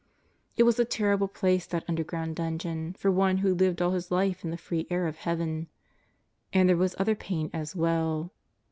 [0.57, 4.09] It was a terrible place that underground dungeon for one who had lived all his
[4.09, 5.67] life in the free air of heaven.
[6.51, 8.31] And there was other pain as well.